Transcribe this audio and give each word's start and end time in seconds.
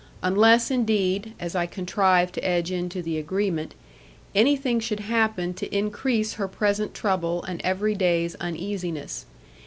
Unless 0.23 0.71
indeed 0.71 1.33
(as 1.39 1.53
I 1.55 1.67
contrived 1.67 2.33
to 2.33 2.43
edge 2.43 2.71
into 2.71 3.03
the 3.03 3.19
agreement) 3.19 3.75
anything 4.33 4.79
should 4.79 5.01
happen 5.01 5.53
to 5.53 5.71
increase 5.71 6.33
her 6.33 6.47
present 6.47 6.95
trouble 6.95 7.43
and 7.43 7.61
every 7.61 7.93
day's 7.93 8.33
uneasiness. 8.41 9.27